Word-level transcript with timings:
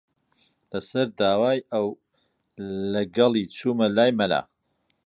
لەسەر 0.71 1.07
داوای 1.19 1.59
ئەو، 1.71 1.87
لەگەڵی 2.93 3.51
چوومە 3.57 3.87
لای 3.95 4.11
مەلا 4.19 4.41